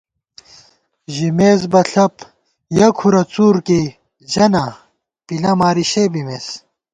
[1.13, 2.15] ژِمېس بہ ݪَپ
[2.77, 3.85] ،یَہ کھُرہ څُور کېئ
[4.31, 4.63] ژَہ نا،
[5.25, 6.47] پِلہ ماری شےبِمېس